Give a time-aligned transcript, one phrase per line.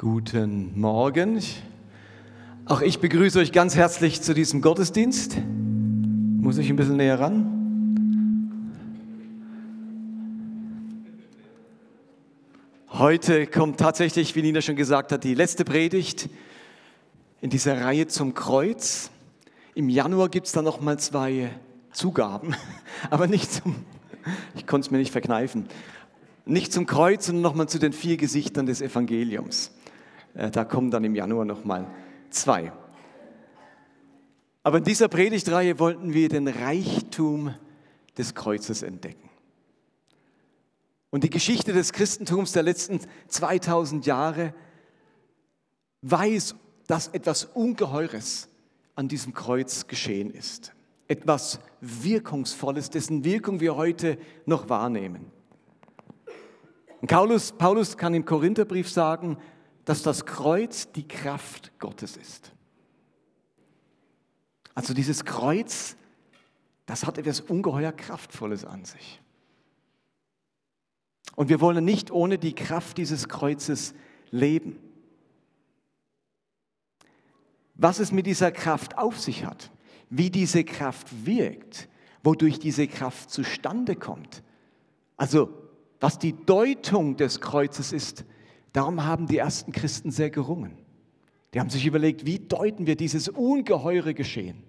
[0.00, 1.42] Guten Morgen.
[2.66, 5.36] Auch ich begrüße euch ganz herzlich zu diesem Gottesdienst.
[5.44, 8.62] Muss ich ein bisschen näher ran?
[12.90, 16.28] Heute kommt tatsächlich, wie Nina schon gesagt hat, die letzte Predigt
[17.40, 19.10] in dieser Reihe zum Kreuz.
[19.74, 21.50] Im Januar gibt es dann noch mal zwei
[21.90, 22.54] Zugaben,
[23.10, 23.74] aber nicht zum,
[24.54, 25.66] ich konnte es mir nicht verkneifen,
[26.44, 29.72] nicht zum Kreuz, sondern nochmal zu den vier Gesichtern des Evangeliums.
[30.38, 31.86] Äh, da kommen dann im Januar nochmal
[32.30, 32.72] zwei.
[34.62, 37.54] Aber in dieser Predigtreihe wollten wir den Reichtum
[38.16, 39.28] des Kreuzes entdecken.
[41.10, 44.54] Und die Geschichte des Christentums der letzten 2000 Jahre
[46.02, 46.54] weiß,
[46.86, 48.48] dass etwas Ungeheures
[48.94, 50.72] an diesem Kreuz geschehen ist.
[51.08, 55.32] Etwas Wirkungsvolles, dessen Wirkung wir heute noch wahrnehmen.
[57.00, 59.38] Und Paulus, Paulus kann im Korintherbrief sagen,
[59.88, 62.52] dass das Kreuz die Kraft Gottes ist.
[64.74, 65.96] Also dieses Kreuz,
[66.84, 69.22] das hat etwas ungeheuer Kraftvolles an sich.
[71.36, 73.94] Und wir wollen nicht ohne die Kraft dieses Kreuzes
[74.30, 74.78] leben.
[77.72, 79.70] Was es mit dieser Kraft auf sich hat,
[80.10, 81.88] wie diese Kraft wirkt,
[82.22, 84.42] wodurch diese Kraft zustande kommt.
[85.16, 85.48] Also
[85.98, 88.26] was die Deutung des Kreuzes ist,
[88.78, 90.70] Darum haben die ersten Christen sehr gerungen.
[91.52, 94.62] Die haben sich überlegt, wie deuten wir dieses ungeheure Geschehen?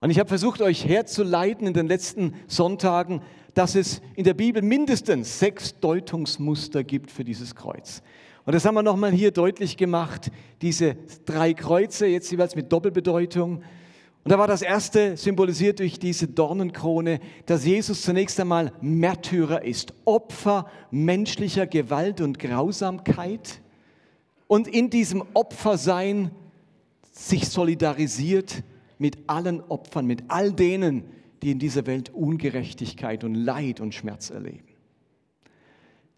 [0.00, 3.22] Und ich habe versucht, euch herzuleiten in den letzten Sonntagen,
[3.54, 8.02] dass es in der Bibel mindestens sechs Deutungsmuster gibt für dieses Kreuz.
[8.44, 13.62] Und das haben wir nochmal hier deutlich gemacht, diese drei Kreuze, jetzt jeweils mit Doppelbedeutung.
[14.24, 19.92] Und da war das erste symbolisiert durch diese Dornenkrone, dass Jesus zunächst einmal Märtyrer ist,
[20.06, 23.60] Opfer menschlicher Gewalt und Grausamkeit
[24.46, 26.30] und in diesem Opfersein
[27.12, 28.64] sich solidarisiert
[28.98, 31.04] mit allen Opfern, mit all denen,
[31.42, 34.64] die in dieser Welt Ungerechtigkeit und Leid und Schmerz erleben.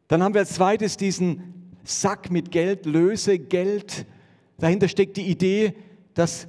[0.06, 4.06] Dann haben wir als zweites diesen Sack mit Geld, Lösegeld.
[4.58, 5.74] Dahinter steckt die Idee,
[6.14, 6.46] dass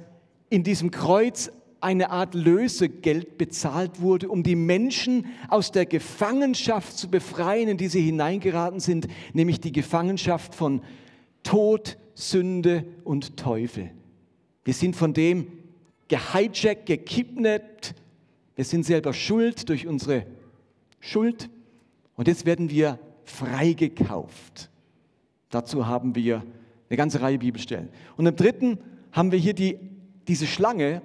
[0.50, 1.50] in diesem Kreuz
[1.80, 7.88] eine Art Lösegeld bezahlt wurde, um die Menschen aus der Gefangenschaft zu befreien, in die
[7.88, 10.82] sie hineingeraten sind, nämlich die Gefangenschaft von
[11.42, 13.90] Tod, Sünde und Teufel.
[14.64, 15.46] Wir sind von dem
[16.08, 17.94] gehijackt, gekidnappt,
[18.56, 20.26] wir sind selber schuld durch unsere
[20.98, 21.48] Schuld
[22.16, 24.68] und jetzt werden wir freigekauft.
[25.50, 26.42] Dazu haben wir
[26.90, 27.88] eine ganze Reihe Bibelstellen.
[28.16, 28.78] Und im dritten
[29.12, 29.78] haben wir hier die
[30.28, 31.02] diese Schlange.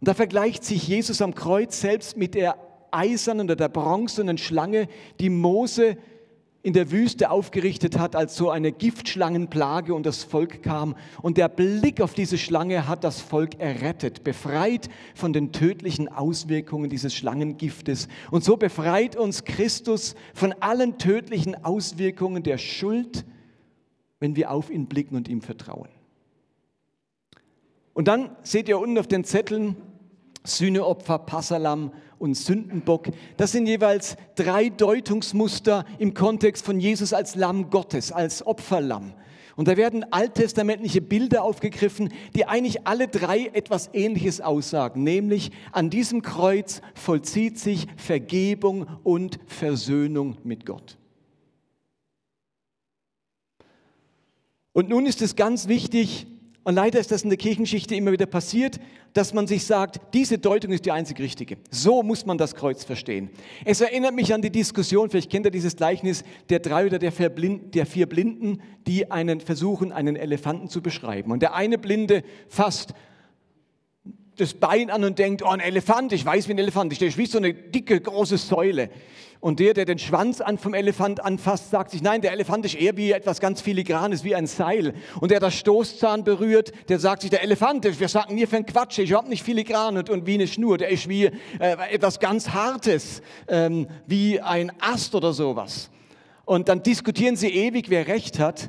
[0.00, 2.56] Und da vergleicht sich Jesus am Kreuz selbst mit der
[2.90, 4.88] eisernen oder der bronzenen Schlange,
[5.20, 5.96] die Mose
[6.66, 10.96] in der Wüste aufgerichtet hat, als so eine Giftschlangenplage und das Volk kam.
[11.22, 16.90] Und der Blick auf diese Schlange hat das Volk errettet, befreit von den tödlichen Auswirkungen
[16.90, 18.08] dieses Schlangengiftes.
[18.32, 23.24] Und so befreit uns Christus von allen tödlichen Auswirkungen der Schuld,
[24.18, 25.88] wenn wir auf ihn blicken und ihm vertrauen.
[27.96, 29.74] Und dann seht ihr unten auf den Zetteln
[30.44, 33.06] Sühneopfer, Passalam und Sündenbock.
[33.38, 39.14] Das sind jeweils drei Deutungsmuster im Kontext von Jesus als Lamm Gottes, als Opferlamm.
[39.56, 45.88] Und da werden alttestamentliche Bilder aufgegriffen, die eigentlich alle drei etwas Ähnliches aussagen, nämlich an
[45.88, 50.98] diesem Kreuz vollzieht sich Vergebung und Versöhnung mit Gott.
[54.74, 56.26] Und nun ist es ganz wichtig,
[56.66, 58.80] und leider ist das in der Kirchenschichte immer wieder passiert,
[59.12, 61.58] dass man sich sagt, diese Deutung ist die einzig richtige.
[61.70, 63.30] So muss man das Kreuz verstehen.
[63.64, 67.12] Es erinnert mich an die Diskussion, vielleicht kennt ihr dieses Gleichnis der drei oder der
[67.12, 71.30] vier, Blinden, der vier Blinden, die einen versuchen, einen Elefanten zu beschreiben.
[71.30, 72.94] Und der eine Blinde fasst
[74.34, 77.16] das Bein an und denkt, oh, ein Elefant, ich weiß wie ein Elefant, ich stehe
[77.16, 78.90] wie so eine dicke, große Säule.
[79.46, 82.74] Und der, der den Schwanz an vom Elefant anfasst, sagt sich, nein, der Elefant ist
[82.74, 84.92] eher wie etwas ganz Filigranes, wie ein Seil.
[85.20, 88.66] Und der das Stoßzahn berührt, der sagt sich, der Elefant, wir sagen hier für ein
[88.66, 92.18] Quatsch, ich habe nicht filigran und, und wie eine Schnur, der ist wie äh, etwas
[92.18, 95.90] ganz Hartes, ähm, wie ein Ast oder sowas.
[96.44, 98.68] Und dann diskutieren sie ewig, wer recht hat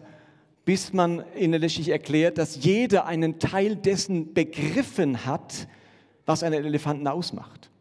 [0.64, 5.68] bis man ihnen letztlich erklärt, dass jeder einen Teil dessen begriffen hat,
[6.28, 7.72] was einen Elefanten ausmacht.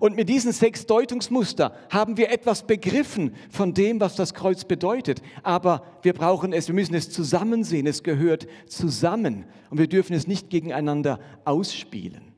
[0.00, 5.22] Und mit diesen sechs Deutungsmuster haben wir etwas begriffen von dem, was das Kreuz bedeutet.
[5.42, 7.86] Aber wir brauchen es, wir müssen es zusammen sehen.
[7.86, 12.34] Es gehört zusammen und wir dürfen es nicht gegeneinander ausspielen.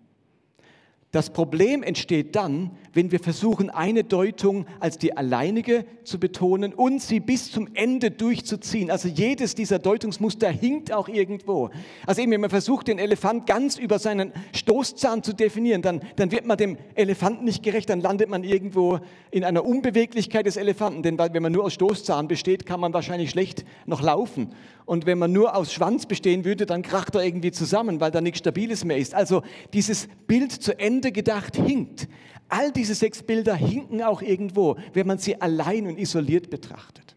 [1.13, 7.03] Das Problem entsteht dann, wenn wir versuchen, eine Deutung als die alleinige zu betonen und
[7.03, 8.91] sie bis zum Ende durchzuziehen.
[8.91, 11.71] Also jedes dieser Deutungsmuster hinkt auch irgendwo.
[12.07, 16.33] Also eben, wenn man versucht, den Elefant ganz über seinen Stoßzahn zu definieren, dann, dann
[16.33, 18.99] wird man dem Elefanten nicht gerecht, dann landet man irgendwo
[19.31, 21.03] in einer Unbeweglichkeit des Elefanten.
[21.03, 24.55] Denn wenn man nur aus Stoßzahn besteht, kann man wahrscheinlich schlecht noch laufen.
[24.87, 28.21] Und wenn man nur aus Schwanz bestehen würde, dann kracht er irgendwie zusammen, weil da
[28.21, 29.15] nichts Stabiles mehr ist.
[29.15, 29.43] Also
[29.75, 32.09] dieses Bild zu Ende gedacht hinkt.
[32.49, 37.16] All diese sechs Bilder hinken auch irgendwo, wenn man sie allein und isoliert betrachtet.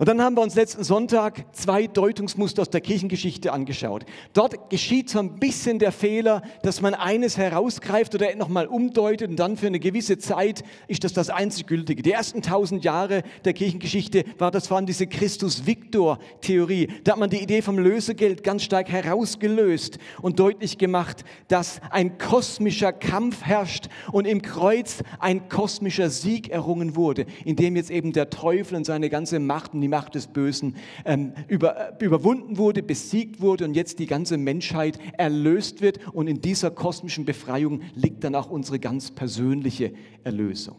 [0.00, 4.06] Und dann haben wir uns letzten Sonntag zwei Deutungsmuster aus der Kirchengeschichte angeschaut.
[4.32, 9.36] Dort geschieht so ein bisschen der Fehler, dass man eines herausgreift oder nochmal umdeutet und
[9.36, 12.00] dann für eine gewisse Zeit ist das das einzig Gültige.
[12.00, 16.88] Die ersten tausend Jahre der Kirchengeschichte war das waren diese Christus-Victor-Theorie.
[17.04, 22.16] Da hat man die Idee vom Lösegeld ganz stark herausgelöst und deutlich gemacht, dass ein
[22.16, 28.30] kosmischer Kampf herrscht und im Kreuz ein kosmischer Sieg errungen wurde, indem jetzt eben der
[28.30, 32.82] Teufel und seine ganze Macht und die Macht des Bösen ähm, über, äh, überwunden wurde,
[32.82, 35.98] besiegt wurde und jetzt die ganze Menschheit erlöst wird.
[36.14, 39.92] Und in dieser kosmischen Befreiung liegt dann auch unsere ganz persönliche
[40.24, 40.76] Erlösung.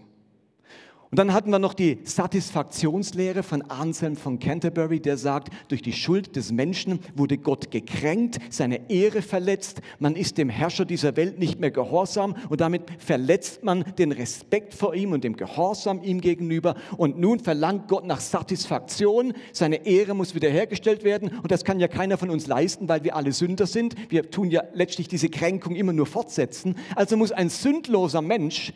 [1.11, 5.91] Und dann hatten wir noch die Satisfaktionslehre von Anselm von Canterbury, der sagt, durch die
[5.91, 11.37] Schuld des Menschen wurde Gott gekränkt, seine Ehre verletzt, man ist dem Herrscher dieser Welt
[11.37, 16.21] nicht mehr gehorsam und damit verletzt man den Respekt vor ihm und dem Gehorsam ihm
[16.21, 16.75] gegenüber.
[16.95, 21.89] Und nun verlangt Gott nach Satisfaktion, seine Ehre muss wiederhergestellt werden und das kann ja
[21.89, 23.95] keiner von uns leisten, weil wir alle Sünder sind.
[24.09, 26.75] Wir tun ja letztlich diese Kränkung immer nur fortsetzen.
[26.95, 28.71] Also muss ein sündloser Mensch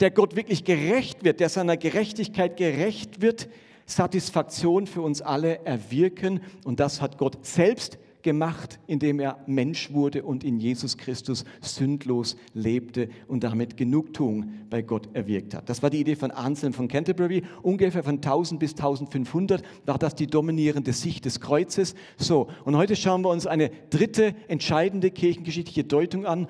[0.00, 3.48] der Gott wirklich gerecht wird, der seiner Gerechtigkeit gerecht wird,
[3.86, 6.40] Satisfaktion für uns alle erwirken.
[6.64, 12.36] Und das hat Gott selbst gemacht, indem er Mensch wurde und in Jesus Christus sündlos
[12.52, 15.68] lebte und damit Genugtuung bei Gott erwirkt hat.
[15.68, 17.42] Das war die Idee von Anselm von Canterbury.
[17.62, 21.94] Ungefähr von 1000 bis 1500 war das die dominierende Sicht des Kreuzes.
[22.16, 26.46] So, und heute schauen wir uns eine dritte entscheidende kirchengeschichtliche Deutung an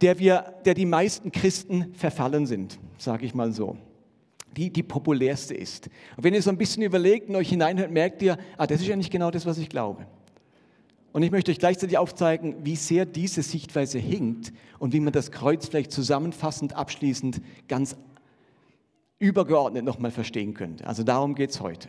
[0.00, 3.76] der, wir, der die meisten Christen verfallen sind, sage ich mal so.
[4.56, 5.88] Die, die populärste ist.
[6.16, 8.88] Und wenn ihr so ein bisschen überlegt und euch hineinhört, merkt ihr, ah, das ist
[8.88, 10.06] ja nicht genau das, was ich glaube.
[11.12, 15.30] Und ich möchte euch gleichzeitig aufzeigen, wie sehr diese Sichtweise hinkt und wie man das
[15.30, 17.96] Kreuz vielleicht zusammenfassend, abschließend, ganz
[19.18, 20.86] übergeordnet nochmal verstehen könnte.
[20.86, 21.88] Also darum geht es heute.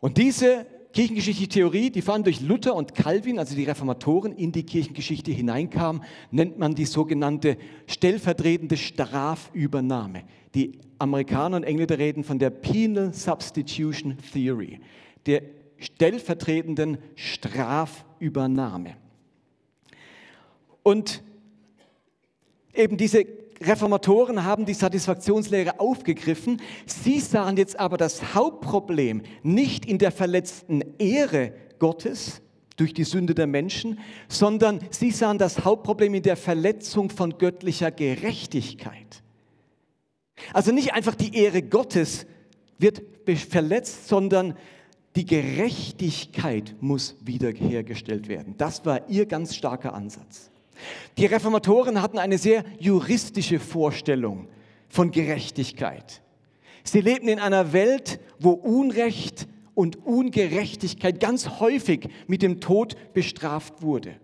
[0.00, 4.52] Und diese kirchengeschichtliche Theorie, die vor allem durch Luther und Calvin, also die Reformatoren, in
[4.52, 10.22] die Kirchengeschichte hineinkam, nennt man die sogenannte stellvertretende Strafübernahme.
[10.54, 14.80] Die Amerikaner und Engländer reden von der Penal Substitution Theory,
[15.26, 15.42] der
[15.78, 18.96] stellvertretenden Strafübernahme.
[20.84, 21.22] Und
[22.72, 23.26] eben diese
[23.60, 26.60] Reformatoren haben die Satisfaktionslehre aufgegriffen.
[26.86, 32.42] Sie sahen jetzt aber das Hauptproblem nicht in der verletzten Ehre Gottes
[32.76, 37.90] durch die Sünde der Menschen, sondern sie sahen das Hauptproblem in der Verletzung von göttlicher
[37.90, 39.22] Gerechtigkeit.
[40.52, 42.26] Also nicht einfach die Ehre Gottes
[42.78, 43.02] wird
[43.48, 44.56] verletzt, sondern
[45.16, 48.56] die Gerechtigkeit muss wiederhergestellt werden.
[48.58, 50.50] Das war ihr ganz starker Ansatz.
[51.18, 54.48] Die Reformatoren hatten eine sehr juristische Vorstellung
[54.88, 56.22] von Gerechtigkeit.
[56.82, 63.82] Sie lebten in einer Welt, wo Unrecht und Ungerechtigkeit ganz häufig mit dem Tod bestraft
[63.82, 64.16] wurde.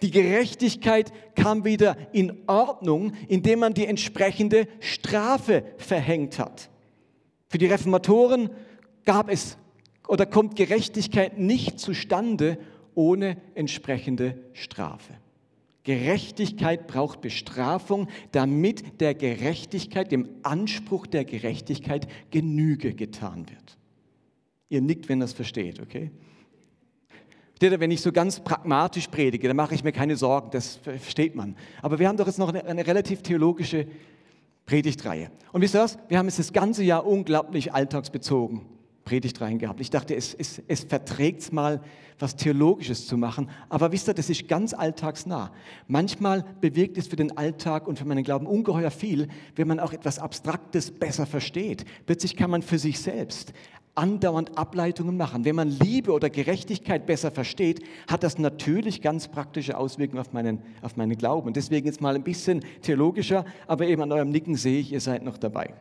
[0.00, 6.70] Die Gerechtigkeit kam wieder in Ordnung, indem man die entsprechende Strafe verhängt hat.
[7.48, 8.50] Für die Reformatoren
[9.04, 9.58] gab es
[10.08, 12.58] oder kommt Gerechtigkeit nicht zustande
[12.94, 15.14] ohne entsprechende Strafe.
[15.84, 23.78] Gerechtigkeit braucht Bestrafung, damit der Gerechtigkeit, dem Anspruch der Gerechtigkeit Genüge getan wird.
[24.68, 26.10] Ihr nickt, wenn das versteht, okay?
[27.60, 31.56] Wenn ich so ganz pragmatisch predige, dann mache ich mir keine Sorgen, das versteht man.
[31.80, 33.86] Aber wir haben doch jetzt noch eine, eine relativ theologische
[34.66, 35.30] Predigtreihe.
[35.52, 35.98] Und wisst ihr was?
[36.08, 38.62] Wir haben es das ganze Jahr unglaublich alltagsbezogen
[39.04, 39.80] Predigt reingehabt.
[39.80, 41.80] Ich dachte, es, es, es verträgt es mal,
[42.18, 43.50] was Theologisches zu machen.
[43.68, 45.52] Aber wisst ihr, das ist ganz alltagsnah.
[45.88, 49.92] Manchmal bewirkt es für den Alltag und für meinen Glauben ungeheuer viel, wenn man auch
[49.92, 51.84] etwas Abstraktes besser versteht.
[52.06, 53.52] Plötzlich kann man für sich selbst
[53.94, 55.44] andauernd Ableitungen machen.
[55.44, 60.62] Wenn man Liebe oder Gerechtigkeit besser versteht, hat das natürlich ganz praktische Auswirkungen auf meinen,
[60.80, 61.48] auf meinen Glauben.
[61.48, 65.00] Und deswegen jetzt mal ein bisschen theologischer, aber eben an eurem Nicken sehe ich, ihr
[65.00, 65.74] seid noch dabei.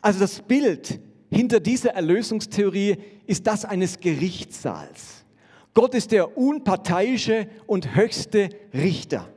[0.00, 0.98] Also das Bild
[1.32, 5.24] hinter dieser Erlösungstheorie ist das eines Gerichtssaals.
[5.74, 9.28] Gott ist der unparteiische und höchste Richter.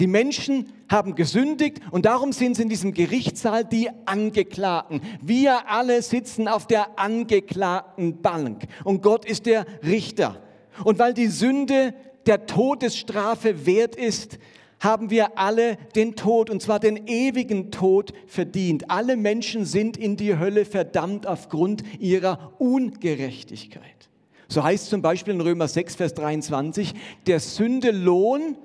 [0.00, 5.00] Die Menschen haben gesündigt und darum sind sie in diesem Gerichtssaal die Angeklagten.
[5.20, 10.42] Wir alle sitzen auf der angeklagten Bank und Gott ist der Richter.
[10.84, 11.94] Und weil die Sünde
[12.26, 14.38] der Todesstrafe wert ist,
[14.80, 18.90] haben wir alle den Tod, und zwar den ewigen Tod verdient.
[18.90, 24.08] Alle Menschen sind in die Hölle verdammt aufgrund ihrer Ungerechtigkeit.
[24.48, 26.94] So heißt zum Beispiel in Römer 6, Vers 23,
[27.26, 28.56] der Sündelohn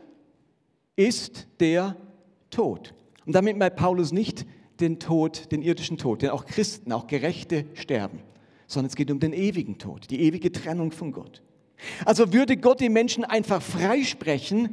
[0.95, 1.97] ist der
[2.49, 2.93] Tod.
[3.25, 4.45] Und damit meint Paulus nicht
[4.79, 8.19] den Tod, den irdischen Tod, denn auch Christen, auch Gerechte sterben,
[8.67, 11.41] sondern es geht um den ewigen Tod, die ewige Trennung von Gott.
[12.05, 14.69] Also würde Gott die Menschen einfach freisprechen,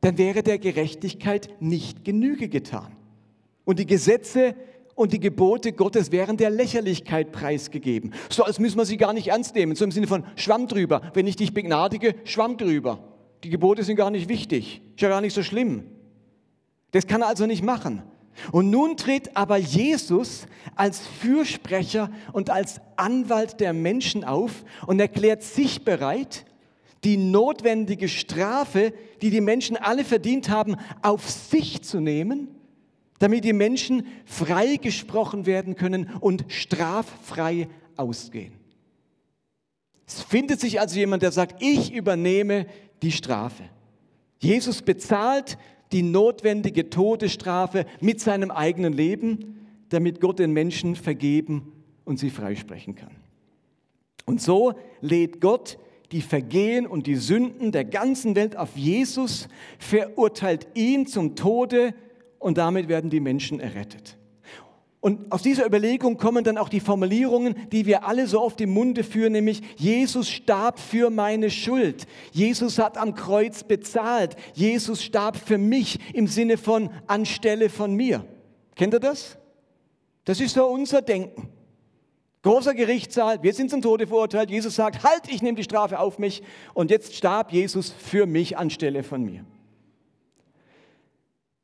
[0.00, 2.96] dann wäre der Gerechtigkeit nicht Genüge getan.
[3.64, 4.54] Und die Gesetze
[4.94, 8.12] und die Gebote Gottes wären der Lächerlichkeit preisgegeben.
[8.28, 11.02] So als müssen wir sie gar nicht ernst nehmen, so im Sinne von Schwamm drüber.
[11.14, 12.98] Wenn ich dich begnadige, Schwamm drüber.
[13.44, 15.84] Die Gebote sind gar nicht wichtig, ist ja gar nicht so schlimm.
[16.90, 18.02] Das kann er also nicht machen.
[18.52, 25.42] Und nun tritt aber Jesus als Fürsprecher und als Anwalt der Menschen auf und erklärt
[25.42, 26.44] sich bereit,
[27.04, 28.92] die notwendige Strafe,
[29.22, 32.48] die die Menschen alle verdient haben, auf sich zu nehmen,
[33.18, 38.52] damit die Menschen freigesprochen werden können und straffrei ausgehen.
[40.06, 42.66] Es findet sich also jemand, der sagt, ich übernehme
[43.02, 43.62] die Strafe.
[44.38, 45.56] Jesus bezahlt
[45.92, 51.72] die notwendige Todesstrafe mit seinem eigenen Leben, damit Gott den Menschen vergeben
[52.04, 53.14] und sie freisprechen kann.
[54.24, 55.78] Und so lädt Gott
[56.12, 59.48] die Vergehen und die Sünden der ganzen Welt auf Jesus,
[59.78, 61.94] verurteilt ihn zum Tode
[62.38, 64.16] und damit werden die Menschen errettet.
[65.02, 68.70] Und aus dieser Überlegung kommen dann auch die Formulierungen, die wir alle so oft im
[68.70, 72.06] Munde führen, nämlich Jesus starb für meine Schuld.
[72.32, 74.36] Jesus hat am Kreuz bezahlt.
[74.52, 78.26] Jesus starb für mich im Sinne von anstelle von mir.
[78.74, 79.38] Kennt ihr das?
[80.24, 81.48] Das ist so unser Denken.
[82.42, 84.50] Großer Gerichtssaal, wir sind zum Tode verurteilt.
[84.50, 86.42] Jesus sagt, halt, ich nehme die Strafe auf mich.
[86.72, 89.44] Und jetzt starb Jesus für mich anstelle von mir.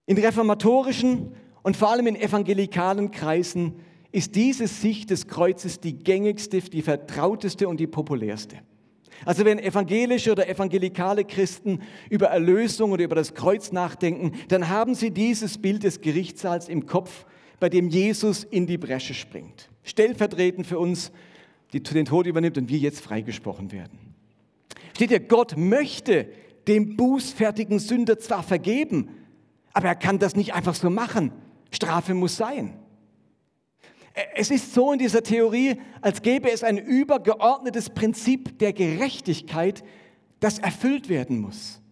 [0.04, 3.80] In reformatorischen und vor allem in evangelikalen Kreisen
[4.12, 8.58] ist diese Sicht des Kreuzes die gängigste, die vertrauteste und die populärste.
[9.24, 11.80] Also wenn evangelische oder evangelikale Christen
[12.10, 16.86] über Erlösung oder über das Kreuz nachdenken, dann haben sie dieses Bild des Gerichtssaals im
[16.86, 17.24] Kopf,
[17.58, 19.68] bei dem Jesus in die Bresche springt.
[19.82, 21.12] Stellvertretend für uns,
[21.72, 23.98] die den Tod übernimmt und wir jetzt freigesprochen werden.
[24.94, 26.28] Steht ja, Gott möchte
[26.68, 29.10] dem bußfertigen Sünder zwar vergeben,
[29.72, 31.32] aber er kann das nicht einfach so machen.
[31.70, 32.78] Strafe muss sein.
[34.34, 39.84] Es ist so in dieser Theorie, als gäbe es ein übergeordnetes Prinzip der Gerechtigkeit,
[40.40, 41.82] das erfüllt werden muss.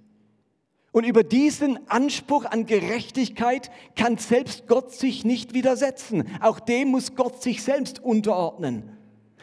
[0.95, 6.25] Und über diesen Anspruch an Gerechtigkeit kann selbst Gott sich nicht widersetzen.
[6.41, 8.85] Auch dem muss Gott sich selbst unterordnen.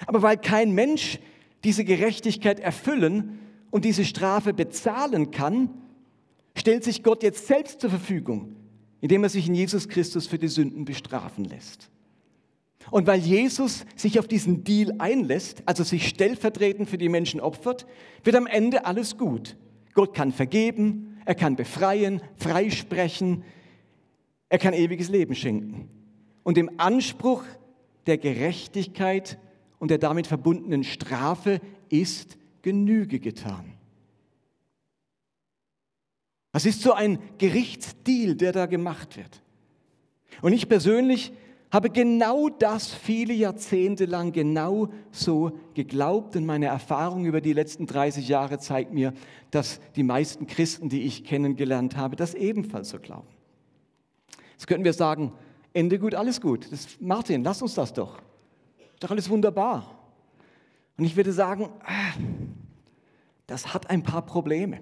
[0.08, 1.20] Aber weil kein Mensch
[1.64, 3.38] diese Gerechtigkeit erfüllen
[3.70, 5.70] und diese Strafe bezahlen kann,
[6.58, 8.56] stellt sich Gott jetzt selbst zur Verfügung
[9.02, 11.90] indem er sich in Jesus Christus für die Sünden bestrafen lässt.
[12.90, 17.86] Und weil Jesus sich auf diesen Deal einlässt, also sich stellvertretend für die Menschen opfert,
[18.24, 19.58] wird am Ende alles gut.
[19.94, 23.44] Gott kann vergeben, er kann befreien, freisprechen,
[24.50, 25.90] er kann ewiges Leben schenken.
[26.44, 27.44] Und dem Anspruch
[28.06, 29.38] der Gerechtigkeit
[29.80, 33.74] und der damit verbundenen Strafe ist Genüge getan.
[36.52, 39.42] Das ist so ein Gerichtsdeal, der da gemacht wird.
[40.42, 41.32] Und ich persönlich
[41.72, 46.36] habe genau das viele Jahrzehnte lang genau so geglaubt.
[46.36, 49.14] Und meine Erfahrung über die letzten 30 Jahre zeigt mir,
[49.52, 53.28] dass die meisten Christen, die ich kennengelernt habe, das ebenfalls so glauben.
[54.52, 55.32] Jetzt könnten wir sagen,
[55.74, 56.68] Ende gut, alles gut.
[56.72, 58.22] Das, Martin, lass uns das doch.
[59.00, 59.98] Doch alles wunderbar.
[60.98, 62.14] Und ich würde sagen, ah,
[63.48, 64.80] das hat ein paar Probleme.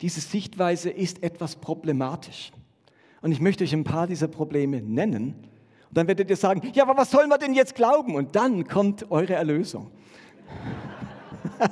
[0.00, 2.52] Diese Sichtweise ist etwas problematisch.
[3.22, 5.34] Und ich möchte euch ein paar dieser Probleme nennen.
[5.94, 8.16] Und dann werdet ihr sagen, ja, aber was sollen wir denn jetzt glauben?
[8.16, 9.92] Und dann kommt eure Erlösung.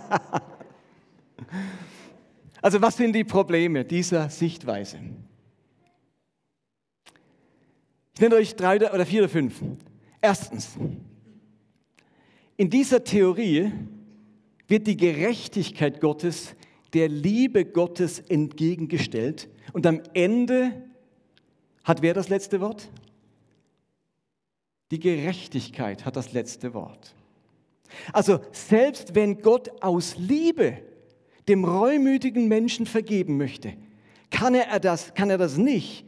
[2.63, 5.01] also was sind die Probleme dieser Sichtweise?
[8.15, 9.61] Ich nenne euch drei oder vier oder fünf.
[10.21, 10.77] Erstens,
[12.57, 13.73] in dieser Theorie
[14.69, 16.55] wird die Gerechtigkeit Gottes
[16.95, 19.49] der Liebe Gottes entgegengestellt.
[19.73, 20.81] Und am Ende
[21.83, 22.89] hat wer das letzte Wort?
[24.93, 27.15] Die Gerechtigkeit hat das letzte Wort.
[28.13, 30.77] Also selbst wenn Gott aus Liebe
[31.49, 33.73] dem reumütigen Menschen vergeben möchte,
[34.31, 36.05] kann er das, kann er das nicht,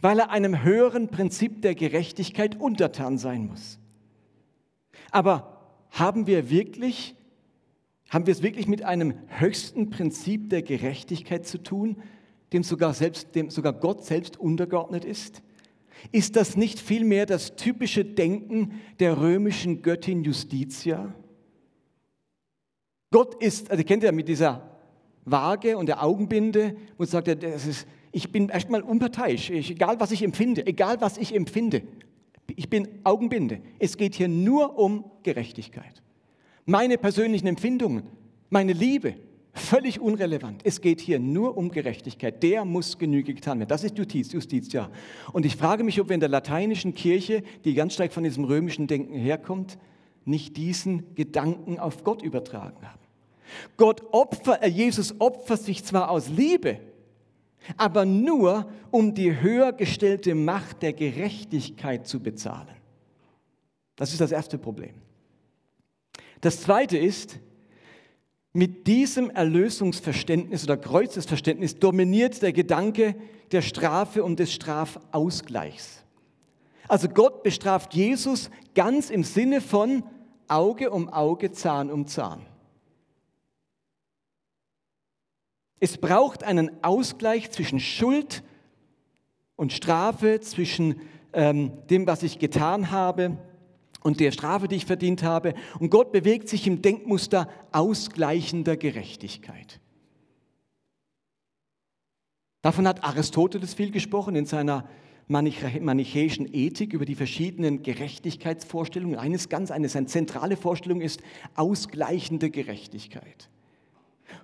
[0.00, 3.78] weil er einem höheren Prinzip der Gerechtigkeit untertan sein muss.
[5.12, 5.60] Aber
[5.90, 7.14] haben wir wirklich,
[8.10, 12.02] haben wir es wirklich mit einem höchsten Prinzip der Gerechtigkeit zu tun,
[12.52, 15.40] dem sogar, selbst, dem sogar Gott selbst untergeordnet ist?
[16.12, 21.14] Ist das nicht vielmehr das typische Denken der römischen Göttin Justitia?
[23.10, 24.78] Gott ist, also kennt ihr mit dieser
[25.24, 30.10] Waage und der Augenbinde und sagt, er, das ist, ich bin erstmal unparteiisch, egal was
[30.10, 31.82] ich empfinde, egal was ich empfinde.
[32.56, 33.60] Ich bin Augenbinde.
[33.78, 36.02] Es geht hier nur um Gerechtigkeit.
[36.66, 38.04] Meine persönlichen Empfindungen,
[38.50, 39.16] meine Liebe,
[39.54, 40.62] völlig unrelevant.
[40.64, 42.42] Es geht hier nur um Gerechtigkeit.
[42.42, 43.68] Der muss Genüge getan werden.
[43.68, 44.90] Das ist Justiz, ja.
[45.32, 48.44] Und ich frage mich, ob wir in der lateinischen Kirche, die ganz stark von diesem
[48.44, 49.78] römischen Denken herkommt,
[50.24, 53.00] nicht diesen Gedanken auf Gott übertragen haben.
[53.76, 56.80] Gott opfert, äh, Jesus opfert sich zwar aus Liebe,
[57.76, 62.68] aber nur, um die höher gestellte Macht der Gerechtigkeit zu bezahlen.
[63.96, 64.94] Das ist das erste Problem.
[66.40, 67.38] Das zweite ist,
[68.56, 73.16] mit diesem Erlösungsverständnis oder Kreuzesverständnis dominiert der Gedanke
[73.50, 76.04] der Strafe und des Strafausgleichs.
[76.86, 80.04] Also Gott bestraft Jesus ganz im Sinne von
[80.46, 82.46] Auge um Auge, Zahn um Zahn.
[85.80, 88.44] Es braucht einen Ausgleich zwischen Schuld
[89.56, 91.00] und Strafe, zwischen
[91.32, 93.36] ähm, dem, was ich getan habe
[94.04, 95.54] und der Strafe, die ich verdient habe.
[95.80, 99.80] Und Gott bewegt sich im Denkmuster ausgleichender Gerechtigkeit.
[102.62, 104.88] Davon hat Aristoteles viel gesprochen in seiner
[105.26, 109.18] manichäischen Ethik über die verschiedenen Gerechtigkeitsvorstellungen.
[109.18, 111.20] Eines ganz, eine, zentrale Vorstellung ist
[111.56, 113.48] ausgleichende Gerechtigkeit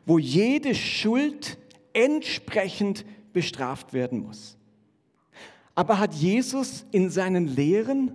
[0.07, 1.59] wo jede Schuld
[1.93, 4.57] entsprechend bestraft werden muss.
[5.75, 8.13] Aber hat Jesus in seinen Lehren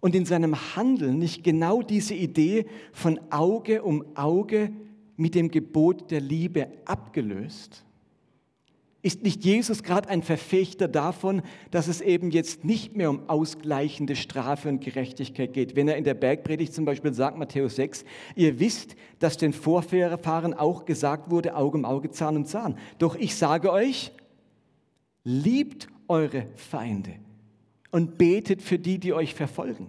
[0.00, 4.72] und in seinem Handeln nicht genau diese Idee von Auge um Auge
[5.16, 7.84] mit dem Gebot der Liebe abgelöst?
[9.02, 14.14] Ist nicht Jesus gerade ein Verfechter davon, dass es eben jetzt nicht mehr um ausgleichende
[14.14, 15.74] Strafe und Gerechtigkeit geht?
[15.74, 18.04] Wenn er in der Bergpredigt zum Beispiel sagt, Matthäus 6,
[18.36, 22.76] ihr wisst, dass den Vorfahren auch gesagt wurde, Auge um Auge, Zahn um Zahn.
[22.98, 24.12] Doch ich sage euch,
[25.24, 27.14] liebt eure Feinde
[27.90, 29.88] und betet für die, die euch verfolgen.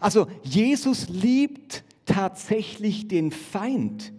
[0.00, 4.12] Also Jesus liebt tatsächlich den Feind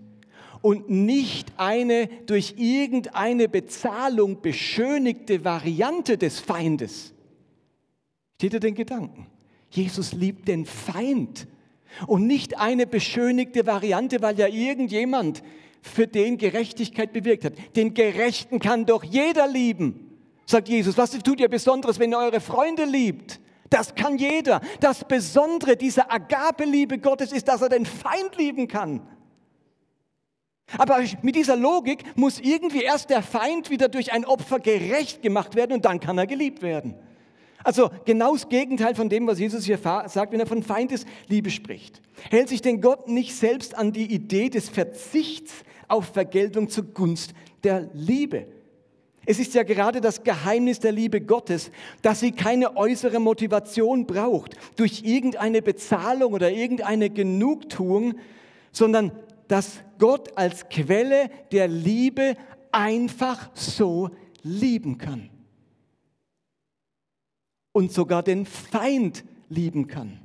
[0.62, 7.14] und nicht eine durch irgendeine Bezahlung beschönigte Variante des Feindes.
[8.36, 9.28] Steht ihr den Gedanken?
[9.70, 11.48] Jesus liebt den Feind
[12.08, 15.44] und nicht eine beschönigte Variante, weil ja irgendjemand
[15.82, 17.54] für den Gerechtigkeit bewirkt hat.
[17.76, 20.09] Den Gerechten kann doch jeder lieben,
[20.50, 20.98] sagt Jesus.
[20.98, 23.40] Was tut ihr Besonderes, wenn ihr eure Freunde liebt?
[23.70, 24.62] Das kann jeder.
[24.80, 29.02] Das Besondere dieser Agape-Liebe Gottes ist, dass er den Feind lieben kann.
[30.78, 35.56] Aber mit dieser Logik muss irgendwie erst der Feind wieder durch ein Opfer gerecht gemacht
[35.56, 36.96] werden und dann kann er geliebt werden.
[37.64, 42.02] Also genau das Gegenteil von dem, was Jesus hier sagt, wenn er von Feindesliebe spricht.
[42.30, 45.54] Hält sich denn Gott nicht selbst an die Idee des Verzichts
[45.88, 47.34] auf Vergeltung zugunst
[47.64, 48.48] der Liebe?
[49.30, 51.70] Es ist ja gerade das Geheimnis der Liebe Gottes,
[52.02, 58.16] dass sie keine äußere Motivation braucht durch irgendeine Bezahlung oder irgendeine Genugtuung,
[58.72, 59.12] sondern
[59.48, 62.38] dass Gott als Quelle der Liebe
[62.72, 64.10] einfach so
[64.42, 65.30] lieben kann.
[67.72, 70.20] Und sogar den Feind lieben kann.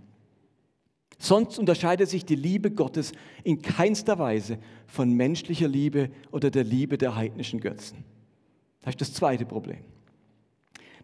[1.18, 3.12] Sonst unterscheidet sich die Liebe Gottes
[3.42, 8.13] in keinster Weise von menschlicher Liebe oder der Liebe der heidnischen Götzen.
[8.84, 9.78] Das ist das zweite Problem.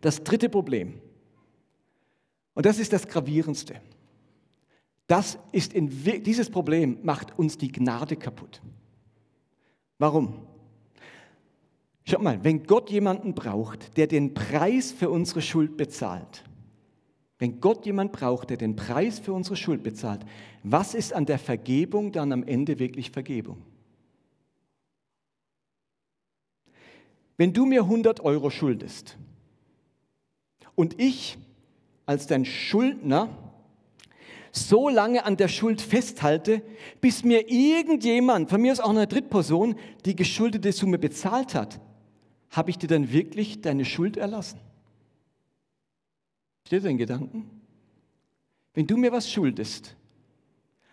[0.02, 1.00] Das dritte Problem,
[2.54, 3.80] und das ist das gravierendste,
[5.06, 5.88] das ist in,
[6.22, 8.60] dieses Problem macht uns die Gnade kaputt.
[9.98, 10.46] Warum?
[12.04, 16.44] Schau mal, wenn Gott jemanden braucht, der den Preis für unsere Schuld bezahlt,
[17.38, 20.26] wenn Gott jemanden braucht, der den Preis für unsere Schuld bezahlt,
[20.62, 23.62] was ist an der Vergebung dann am Ende wirklich Vergebung?
[27.40, 29.16] Wenn du mir 100 Euro schuldest
[30.74, 31.38] und ich
[32.04, 33.30] als dein Schuldner
[34.52, 36.60] so lange an der Schuld festhalte,
[37.00, 39.74] bis mir irgendjemand, von mir aus auch eine Drittperson,
[40.04, 41.80] die geschuldete Summe bezahlt hat,
[42.50, 44.60] habe ich dir dann wirklich deine Schuld erlassen?
[46.66, 47.48] Steht den Gedanken?
[48.74, 49.96] Wenn du mir was schuldest,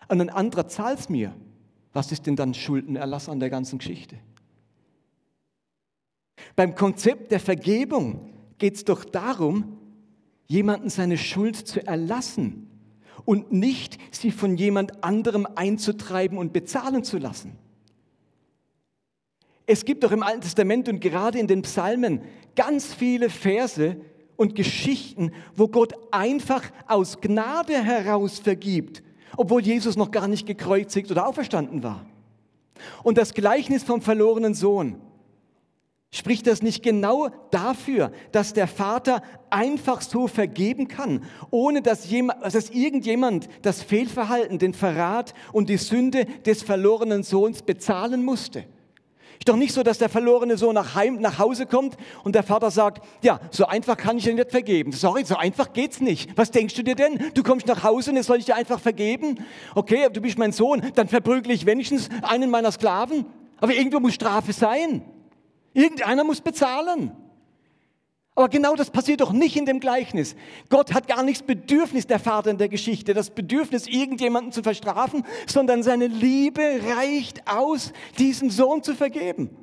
[0.08, 1.34] und ein anderer zahlt mir,
[1.92, 4.18] was ist denn dann Schuldenerlass an der ganzen Geschichte?
[6.58, 9.78] Beim Konzept der Vergebung geht es doch darum,
[10.48, 12.68] jemanden seine Schuld zu erlassen
[13.26, 17.60] und nicht sie von jemand anderem einzutreiben und bezahlen zu lassen.
[19.68, 22.22] Es gibt doch im Alten Testament und gerade in den Psalmen
[22.56, 23.96] ganz viele Verse
[24.36, 29.04] und Geschichten, wo Gott einfach aus Gnade heraus vergibt,
[29.36, 32.08] obwohl Jesus noch gar nicht gekreuzigt oder auferstanden war.
[33.04, 34.96] Und das Gleichnis vom verlorenen Sohn,
[36.10, 42.44] Spricht das nicht genau dafür, dass der Vater einfach so vergeben kann, ohne dass, jemand,
[42.44, 48.66] dass irgendjemand das Fehlverhalten, den Verrat und die Sünde des verlorenen Sohns bezahlen musste?
[49.40, 52.42] Ist doch nicht so, dass der verlorene Sohn nach, Heim, nach Hause kommt und der
[52.42, 54.94] Vater sagt, ja, so einfach kann ich dir nicht vergeben.
[54.94, 56.36] Sorry, so einfach geht's nicht.
[56.36, 57.20] Was denkst du dir denn?
[57.34, 59.46] Du kommst nach Hause und jetzt soll ich dir einfach vergeben?
[59.76, 63.26] Okay, du bist mein Sohn, dann verprügle ich wenigstens einen meiner Sklaven.
[63.60, 65.04] Aber irgendwo muss Strafe sein.
[65.78, 67.12] Irgendeiner muss bezahlen.
[68.34, 70.36] Aber genau das passiert doch nicht in dem Gleichnis.
[70.70, 75.24] Gott hat gar nichts Bedürfnis, der Vater in der Geschichte, das Bedürfnis, irgendjemanden zu verstrafen,
[75.46, 79.56] sondern seine Liebe reicht aus, diesen Sohn zu vergeben.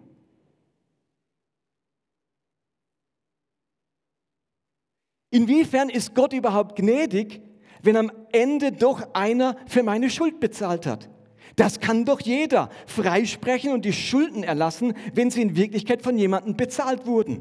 [5.30, 7.42] Inwiefern ist Gott überhaupt gnädig,
[7.82, 11.10] wenn am Ende doch einer für meine Schuld bezahlt hat?
[11.56, 16.56] Das kann doch jeder freisprechen und die Schulden erlassen, wenn sie in Wirklichkeit von jemandem
[16.56, 17.40] bezahlt wurden.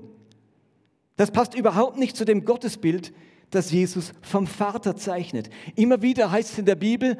[1.15, 3.13] Das passt überhaupt nicht zu dem Gottesbild,
[3.49, 5.49] das Jesus vom Vater zeichnet.
[5.75, 7.17] Immer wieder heißt es in der Bibel,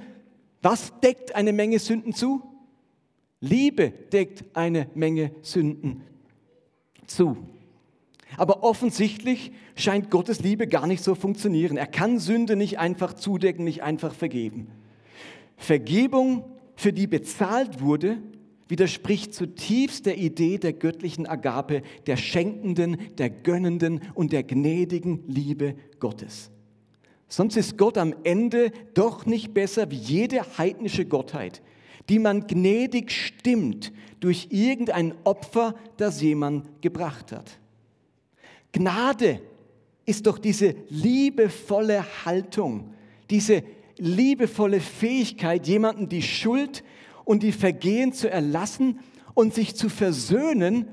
[0.62, 2.42] was deckt eine Menge Sünden zu?
[3.40, 6.04] Liebe deckt eine Menge Sünden
[7.06, 7.38] zu.
[8.38, 11.78] Aber offensichtlich scheint Gottes Liebe gar nicht so funktionieren.
[11.78, 14.72] Er kann Sünde nicht einfach zudecken, nicht einfach vergeben.
[15.58, 16.46] Vergebung,
[16.76, 18.18] für die bezahlt wurde,
[18.68, 25.76] widerspricht zutiefst der Idee der göttlichen Agape, der schenkenden, der gönnenden und der gnädigen Liebe
[26.00, 26.50] Gottes.
[27.28, 31.62] Sonst ist Gott am Ende doch nicht besser wie jede heidnische Gottheit,
[32.10, 37.60] die man gnädig stimmt durch irgendein Opfer, das jemand gebracht hat.
[38.72, 39.42] Gnade
[40.06, 42.94] ist doch diese liebevolle Haltung,
[43.30, 43.64] diese
[43.98, 46.84] liebevolle Fähigkeit, jemanden die Schuld
[47.26, 49.00] und die Vergehen zu erlassen
[49.34, 50.88] und sich zu versöhnen,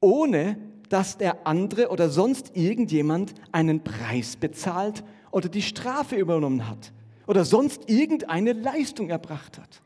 [0.00, 0.58] ohne
[0.88, 6.92] dass der andere oder sonst irgendjemand einen Preis bezahlt oder die Strafe übernommen hat
[7.26, 9.82] oder sonst irgendeine Leistung erbracht hat.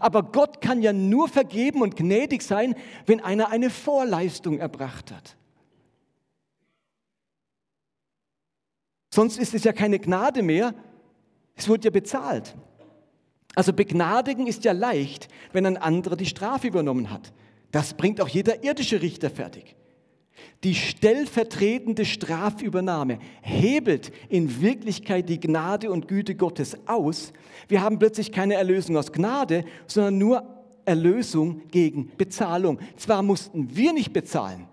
[0.00, 2.74] Aber Gott kann ja nur vergeben und gnädig sein,
[3.06, 5.36] wenn einer eine Vorleistung erbracht hat.
[9.12, 10.74] Sonst ist es ja keine Gnade mehr,
[11.54, 12.54] es wurde ja bezahlt.
[13.54, 17.32] Also begnadigen ist ja leicht, wenn ein anderer die Strafe übernommen hat.
[17.70, 19.76] Das bringt auch jeder irdische Richter fertig.
[20.64, 27.32] Die stellvertretende Strafübernahme hebelt in Wirklichkeit die Gnade und Güte Gottes aus.
[27.68, 32.78] Wir haben plötzlich keine Erlösung aus Gnade, sondern nur Erlösung gegen Bezahlung.
[32.96, 34.68] Zwar mussten wir nicht bezahlen,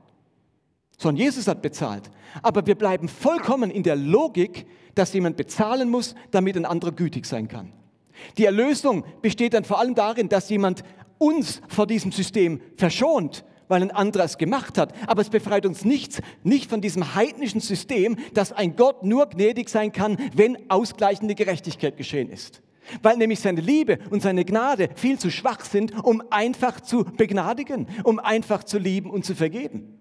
[0.99, 2.11] sondern Jesus hat bezahlt.
[2.43, 7.25] Aber wir bleiben vollkommen in der Logik, dass jemand bezahlen muss, damit ein anderer gütig
[7.25, 7.71] sein kann.
[8.37, 10.83] Die Erlösung besteht dann vor allem darin, dass jemand
[11.17, 14.93] uns vor diesem System verschont, weil ein anderer es gemacht hat.
[15.07, 19.69] Aber es befreit uns nichts, nicht von diesem heidnischen System, dass ein Gott nur gnädig
[19.69, 22.61] sein kann, wenn ausgleichende Gerechtigkeit geschehen ist.
[23.03, 27.87] Weil nämlich seine Liebe und seine Gnade viel zu schwach sind, um einfach zu begnadigen,
[28.03, 29.99] um einfach zu lieben und zu vergeben.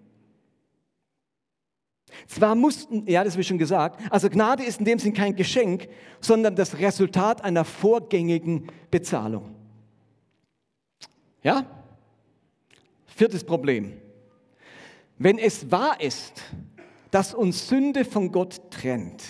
[2.27, 5.35] Zwar mussten, ja, das habe ich schon gesagt, also Gnade ist in dem Sinn kein
[5.35, 5.87] Geschenk,
[6.19, 9.55] sondern das Resultat einer vorgängigen Bezahlung.
[11.43, 11.65] Ja?
[13.05, 13.93] Viertes Problem.
[15.17, 16.41] Wenn es wahr ist,
[17.11, 19.23] dass uns Sünde von Gott trennt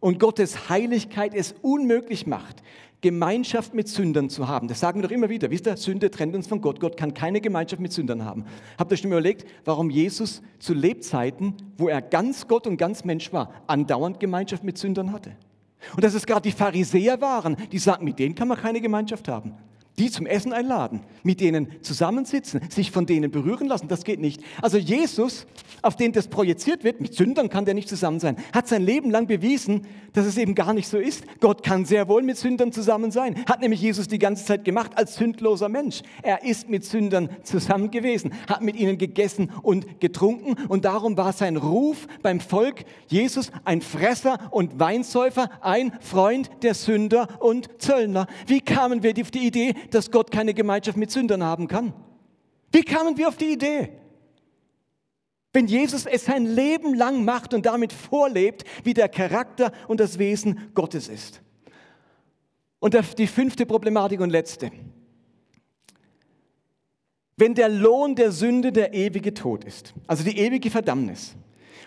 [0.00, 2.62] und Gottes Heiligkeit es unmöglich macht,
[3.00, 4.68] Gemeinschaft mit Sündern zu haben.
[4.68, 5.50] Das sagen wir doch immer wieder.
[5.50, 6.80] Wisst ihr, Sünde trennt uns von Gott.
[6.80, 8.44] Gott kann keine Gemeinschaft mit Sündern haben.
[8.78, 13.04] Habt ihr schon mal überlegt, warum Jesus zu Lebzeiten, wo er ganz Gott und ganz
[13.04, 15.32] Mensch war, andauernd Gemeinschaft mit Sündern hatte?
[15.94, 19.28] Und dass es gerade die Pharisäer waren, die sagten, mit denen kann man keine Gemeinschaft
[19.28, 19.54] haben.
[20.00, 23.86] Die zum Essen einladen, mit denen zusammensitzen, sich von denen berühren lassen.
[23.86, 24.42] Das geht nicht.
[24.62, 25.46] Also Jesus,
[25.82, 29.10] auf den das projiziert wird, mit Sündern kann der nicht zusammen sein, hat sein Leben
[29.10, 31.24] lang bewiesen, dass es eben gar nicht so ist.
[31.40, 33.44] Gott kann sehr wohl mit Sündern zusammen sein.
[33.46, 36.00] Hat nämlich Jesus die ganze Zeit gemacht als sündloser Mensch.
[36.22, 41.32] Er ist mit Sündern zusammen gewesen, hat mit ihnen gegessen und getrunken und darum war
[41.32, 48.26] sein Ruf beim Volk Jesus ein Fresser und Weinsäufer, ein Freund der Sünder und Zöllner.
[48.46, 51.92] Wie kamen wir auf die Idee, dass Gott keine Gemeinschaft mit Sündern haben kann?
[52.72, 53.90] Wie kamen wir auf die Idee?
[55.52, 60.18] Wenn Jesus es sein Leben lang macht und damit vorlebt, wie der Charakter und das
[60.18, 61.42] Wesen Gottes ist.
[62.78, 64.70] Und die fünfte Problematik und letzte.
[67.36, 71.34] Wenn der Lohn der Sünde der ewige Tod ist, also die ewige Verdammnis,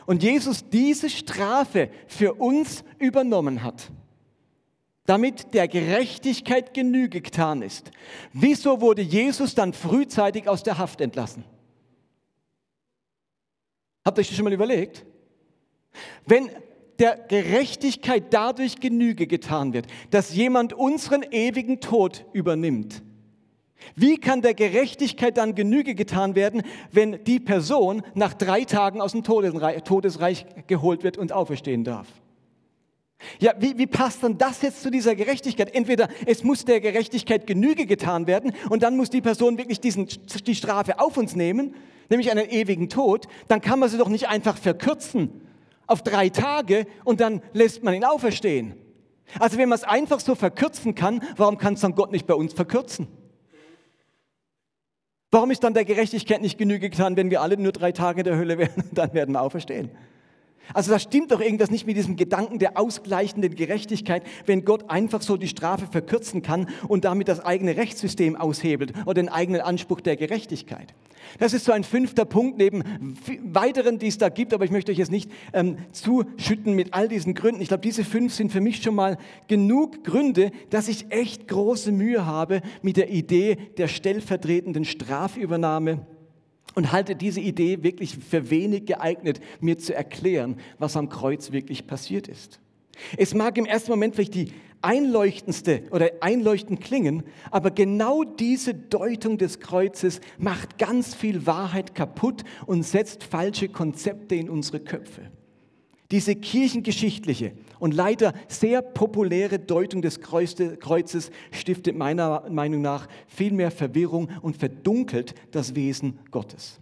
[0.06, 3.90] und Jesus diese Strafe für uns übernommen hat,
[5.06, 7.92] damit der Gerechtigkeit Genüge getan ist.
[8.32, 11.44] Wieso wurde Jesus dann frühzeitig aus der Haft entlassen?
[14.06, 15.06] Habt ihr euch das schon mal überlegt?
[16.26, 16.50] Wenn
[17.00, 23.02] der Gerechtigkeit dadurch Genüge getan wird, dass jemand unseren ewigen Tod übernimmt,
[23.96, 29.12] wie kann der Gerechtigkeit dann Genüge getan werden, wenn die Person nach drei Tagen aus
[29.12, 32.08] dem Todesreich geholt wird und auferstehen darf?
[33.40, 35.74] Ja, wie, wie passt dann das jetzt zu dieser Gerechtigkeit?
[35.74, 40.08] Entweder es muss der Gerechtigkeit Genüge getan werden und dann muss die Person wirklich diesen,
[40.46, 41.76] die Strafe auf uns nehmen,
[42.10, 45.42] nämlich einen ewigen Tod, dann kann man sie doch nicht einfach verkürzen
[45.88, 48.76] auf drei Tage und dann lässt man ihn auferstehen.
[49.40, 52.34] Also wenn man es einfach so verkürzen kann, warum kann es dann Gott nicht bei
[52.34, 53.08] uns verkürzen?
[55.32, 58.26] Warum ist dann der Gerechtigkeit nicht Genüge getan, wenn wir alle nur drei Tage in
[58.26, 59.90] der Hölle wären, dann werden wir auferstehen?
[60.74, 65.22] Also da stimmt doch irgendwas nicht mit diesem Gedanken der ausgleichenden Gerechtigkeit, wenn Gott einfach
[65.22, 70.02] so die Strafe verkürzen kann und damit das eigene Rechtssystem aushebelt oder den eigenen Anspruch
[70.02, 70.94] der Gerechtigkeit.
[71.40, 72.84] Das ist so ein fünfter Punkt neben
[73.44, 77.08] weiteren, die es da gibt, aber ich möchte euch jetzt nicht ähm, zuschütten mit all
[77.08, 77.62] diesen Gründen.
[77.62, 81.92] Ich glaube, diese fünf sind für mich schon mal genug Gründe, dass ich echt große
[81.92, 86.06] Mühe habe mit der Idee der stellvertretenden Strafübernahme
[86.76, 91.88] und halte diese Idee wirklich für wenig geeignet, mir zu erklären, was am Kreuz wirklich
[91.88, 92.60] passiert ist.
[93.18, 99.38] Es mag im ersten Moment vielleicht die einleuchtendste oder einleuchtend klingen, aber genau diese Deutung
[99.38, 105.32] des Kreuzes macht ganz viel Wahrheit kaputt und setzt falsche Konzepte in unsere Köpfe.
[106.12, 113.72] Diese kirchengeschichtliche und leider sehr populäre Deutung des Kreuzes stiftet meiner Meinung nach viel mehr
[113.72, 116.80] Verwirrung und verdunkelt das Wesen Gottes.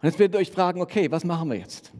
[0.00, 1.92] Und jetzt werdet ihr euch fragen, okay, was machen wir jetzt?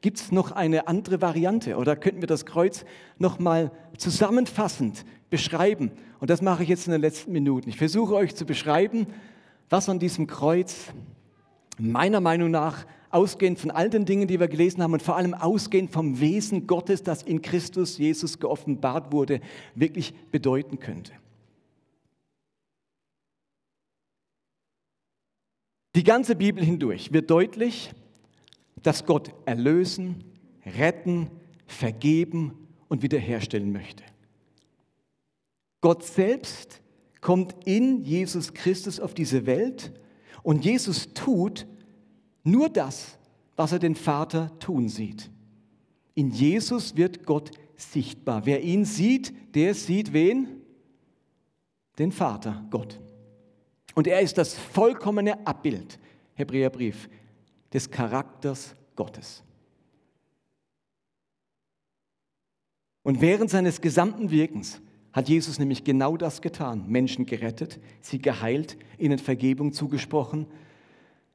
[0.00, 2.84] Gibt es noch eine andere Variante oder könnten wir das Kreuz
[3.18, 5.92] nochmal zusammenfassend beschreiben?
[6.18, 7.68] Und das mache ich jetzt in den letzten Minuten.
[7.68, 9.06] Ich versuche euch zu beschreiben,
[9.70, 10.86] was an diesem Kreuz
[11.78, 15.34] meiner Meinung nach ausgehend von all den Dingen, die wir gelesen haben und vor allem
[15.34, 19.40] ausgehend vom Wesen Gottes, das in Christus Jesus geoffenbart wurde,
[19.74, 21.12] wirklich bedeuten könnte.
[25.94, 27.92] Die ganze Bibel hindurch wird deutlich,
[28.82, 30.22] dass Gott erlösen,
[30.78, 31.30] retten,
[31.66, 32.52] vergeben
[32.88, 34.04] und wiederherstellen möchte.
[35.80, 36.80] Gott selbst
[37.20, 39.92] kommt in Jesus Christus auf diese Welt
[40.42, 41.66] und Jesus tut,
[42.44, 43.18] nur das,
[43.56, 45.30] was er den Vater tun sieht.
[46.14, 48.46] In Jesus wird Gott sichtbar.
[48.46, 50.62] Wer ihn sieht, der sieht wen?
[51.98, 53.00] Den Vater, Gott.
[53.94, 55.98] Und er ist das vollkommene Abbild,
[56.34, 57.08] Hebräerbrief,
[57.72, 59.42] des Charakters Gottes.
[63.02, 64.80] Und während seines gesamten Wirkens
[65.12, 66.84] hat Jesus nämlich genau das getan.
[66.88, 70.46] Menschen gerettet, sie geheilt, ihnen Vergebung zugesprochen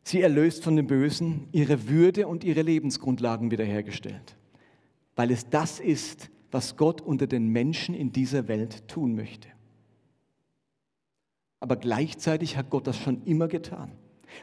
[0.04, 4.38] sie erlöst von dem Bösen, ihre Würde und ihre Lebensgrundlagen wiederhergestellt.
[5.16, 9.48] Weil es das ist, was Gott unter den Menschen in dieser Welt tun möchte.
[11.60, 13.92] Aber gleichzeitig hat Gott das schon immer getan.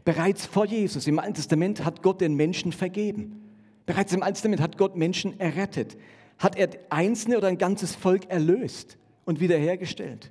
[0.05, 3.43] Bereits vor Jesus im Alten Testament hat Gott den Menschen vergeben.
[3.87, 5.97] Bereits im Alten Testament hat Gott Menschen errettet.
[6.39, 10.31] Hat er Einzelne oder ein ganzes Volk erlöst und wiederhergestellt.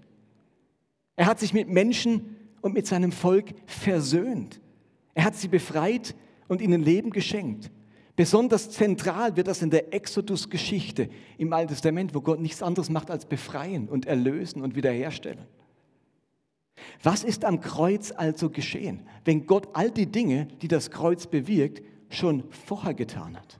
[1.15, 4.59] Er hat sich mit Menschen und mit seinem Volk versöhnt.
[5.19, 6.15] Er hat sie befreit
[6.47, 7.69] und ihnen Leben geschenkt.
[8.15, 13.11] Besonders zentral wird das in der Exodus-Geschichte im Alten Testament, wo Gott nichts anderes macht
[13.11, 15.45] als befreien und erlösen und wiederherstellen.
[17.03, 21.83] Was ist am Kreuz also geschehen, wenn Gott all die Dinge, die das Kreuz bewirkt,
[22.07, 23.59] schon vorher getan hat?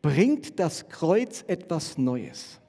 [0.00, 2.62] Bringt das Kreuz etwas Neues?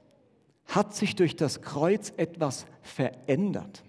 [0.65, 3.81] hat sich durch das Kreuz etwas verändert?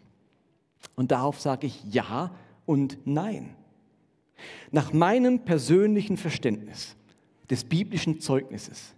[0.94, 2.32] Und darauf sage ich ja
[2.64, 3.56] und nein.
[4.70, 6.96] Nach meinem persönlichen Verständnis
[7.50, 8.94] des biblischen Zeugnisses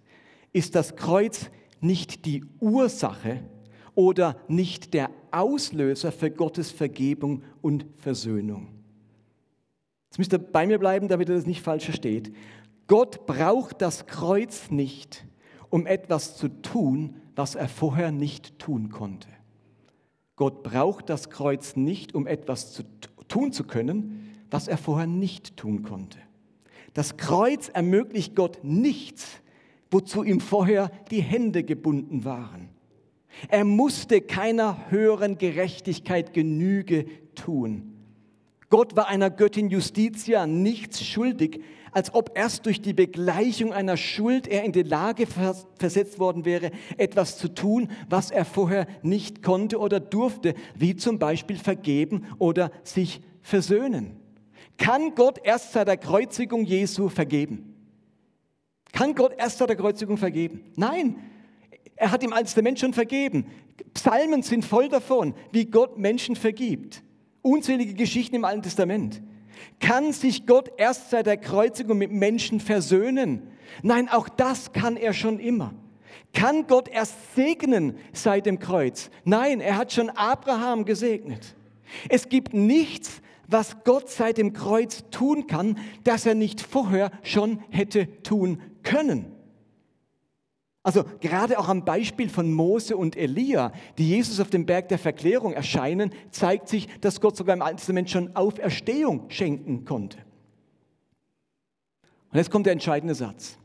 [0.53, 3.43] ist das Kreuz nicht die Ursache
[3.95, 8.69] oder nicht der Auslöser für Gottes Vergebung und Versöhnung.
[10.11, 12.33] Jetzt müsst ihr bei mir bleiben, damit ihr das nicht falsch versteht.
[12.87, 15.27] Gott braucht das Kreuz nicht,
[15.71, 19.29] um etwas zu tun, was er vorher nicht tun konnte.
[20.37, 22.85] Gott braucht das Kreuz nicht, um etwas zu
[23.29, 24.24] tun zu können,
[24.55, 26.17] was er vorher nicht tun konnte.
[26.93, 29.41] Das Kreuz ermöglicht Gott nichts,
[29.91, 32.69] wozu ihm vorher die Hände gebunden waren.
[33.49, 37.97] Er musste keiner höheren Gerechtigkeit Genüge tun.
[38.71, 44.47] Gott war einer Göttin Justitia nichts schuldig, als ob erst durch die Begleichung einer Schuld
[44.47, 49.81] er in die Lage versetzt worden wäre, etwas zu tun, was er vorher nicht konnte
[49.81, 54.21] oder durfte, wie zum Beispiel vergeben oder sich versöhnen.
[54.79, 57.75] Kann Gott erst seit der Kreuzigung Jesu vergeben?
[58.93, 60.73] Kann Gott erst seit der Kreuzigung vergeben?
[60.77, 61.17] Nein,
[61.97, 63.47] er hat im Alten Testament schon vergeben.
[63.93, 67.03] Psalmen sind voll davon, wie Gott Menschen vergibt.
[67.43, 69.23] Unzählige Geschichten im Alten Testament.
[69.81, 73.43] Kann sich Gott erst seit der Kreuzigung mit Menschen versöhnen?
[73.83, 75.75] Nein, auch das kann er schon immer.
[76.33, 79.11] Kann Gott erst segnen seit dem Kreuz?
[79.25, 81.55] Nein, er hat schon Abraham gesegnet.
[82.09, 87.61] Es gibt nichts, was Gott seit dem Kreuz tun kann, das er nicht vorher schon
[87.71, 89.35] hätte tun können.
[90.83, 94.99] Also gerade auch am Beispiel von Mose und Elia, die Jesus auf dem Berg der
[94.99, 100.19] Verklärung erscheinen, zeigt sich, dass Gott sogar im Alten Testament schon Auferstehung schenken konnte.
[102.31, 103.57] Und jetzt kommt der entscheidende Satz.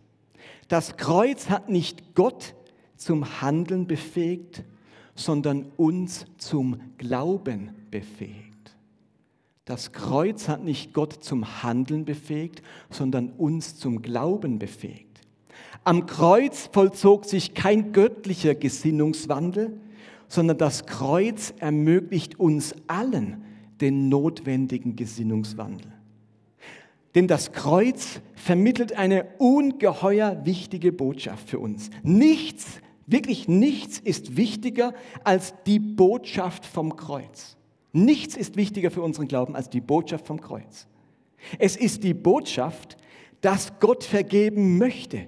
[0.70, 2.56] Das Kreuz hat nicht Gott
[2.96, 4.64] zum Handeln befähigt,
[5.14, 8.49] sondern uns zum Glauben befähigt.
[9.70, 15.22] Das Kreuz hat nicht Gott zum Handeln befähigt, sondern uns zum Glauben befähigt.
[15.84, 19.80] Am Kreuz vollzog sich kein göttlicher Gesinnungswandel,
[20.28, 23.44] sondern das Kreuz ermöglicht uns allen
[23.80, 25.92] den notwendigen Gesinnungswandel.
[27.14, 31.92] Denn das Kreuz vermittelt eine ungeheuer wichtige Botschaft für uns.
[32.02, 37.59] Nichts, wirklich nichts ist wichtiger als die Botschaft vom Kreuz.
[37.92, 40.88] Nichts ist wichtiger für unseren Glauben als die Botschaft vom Kreuz.
[41.58, 42.98] Es ist die Botschaft,
[43.42, 45.28] dass Gott vergeben möchte,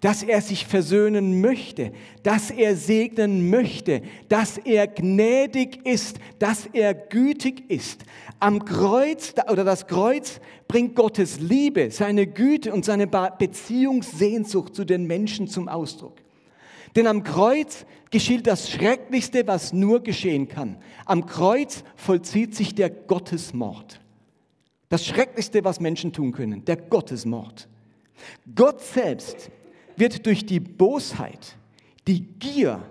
[0.00, 1.92] dass er sich versöhnen möchte,
[2.22, 8.04] dass er segnen möchte, dass er gnädig ist, dass er gütig ist.
[8.38, 15.06] Am Kreuz oder das Kreuz bringt Gottes Liebe, seine Güte und seine Beziehungssehnsucht zu den
[15.06, 16.14] Menschen zum Ausdruck.
[16.98, 20.78] Denn am Kreuz geschieht das Schrecklichste, was nur geschehen kann.
[21.04, 24.00] Am Kreuz vollzieht sich der Gottesmord.
[24.88, 27.68] Das Schrecklichste, was Menschen tun können, der Gottesmord.
[28.52, 29.48] Gott selbst
[29.96, 31.54] wird durch die Bosheit,
[32.08, 32.82] die Gier,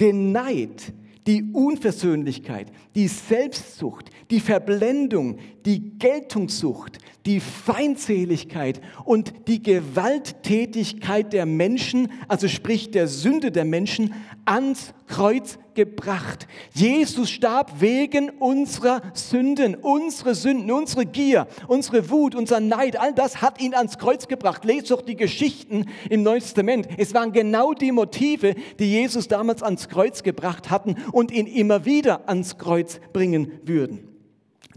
[0.00, 0.94] den Neid,
[1.26, 12.12] die Unversöhnlichkeit, die Selbstsucht, die Verblendung, die Geltungssucht, die Feindseligkeit und die Gewalttätigkeit der Menschen,
[12.28, 16.46] also sprich der Sünde der Menschen, ans Kreuz gebracht.
[16.74, 23.40] Jesus starb wegen unserer Sünden, unsere Sünden, unsere Gier, unsere Wut, unser Neid, all das
[23.40, 24.64] hat ihn ans Kreuz gebracht.
[24.64, 26.88] Lest doch die Geschichten im Neuen Testament.
[26.98, 31.86] Es waren genau die Motive, die Jesus damals ans Kreuz gebracht hatten und ihn immer
[31.86, 34.14] wieder ans Kreuz bringen würden.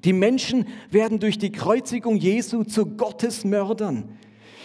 [0.07, 4.17] Die Menschen werden durch die Kreuzigung Jesu zu Gottesmördern.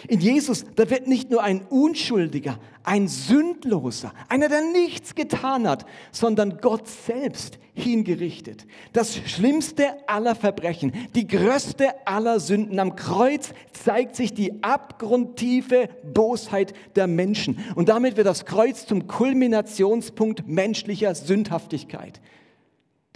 [0.06, 5.84] In Jesus, da wird nicht nur ein Unschuldiger, ein Sündloser, einer, der nichts getan hat,
[6.12, 8.68] sondern Gott selbst hingerichtet.
[8.92, 12.78] Das schlimmste aller Verbrechen, die größte aller Sünden.
[12.78, 17.58] Am Kreuz zeigt sich die abgrundtiefe Bosheit der Menschen.
[17.74, 22.20] Und damit wird das Kreuz zum Kulminationspunkt menschlicher Sündhaftigkeit.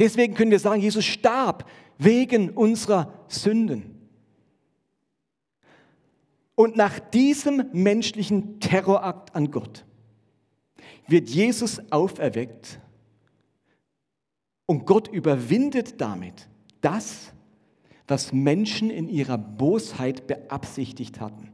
[0.01, 1.65] Deswegen können wir sagen, Jesus starb
[1.99, 3.97] wegen unserer Sünden.
[6.55, 9.85] Und nach diesem menschlichen Terrorakt an Gott
[11.07, 12.81] wird Jesus auferweckt
[14.67, 16.49] und Gott überwindet damit
[16.81, 17.33] das,
[18.09, 21.51] was Menschen in ihrer Bosheit beabsichtigt hatten.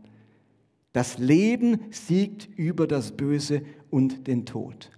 [0.93, 4.91] Das Leben siegt über das Böse und den Tod.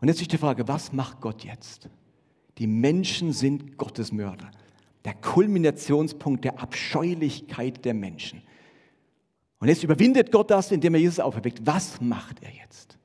[0.00, 1.88] Und jetzt ist die Frage, was macht Gott jetzt?
[2.60, 4.50] Die Menschen sind Gottesmörder.
[5.06, 8.42] Der Kulminationspunkt der Abscheulichkeit der Menschen.
[9.58, 11.60] Und jetzt überwindet Gott das, indem er Jesus auferweckt.
[11.64, 12.98] Was macht er jetzt?